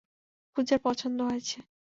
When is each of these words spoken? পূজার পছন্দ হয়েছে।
পূজার 0.55 0.79
পছন্দ 0.85 1.17
হয়েছে। 1.29 1.57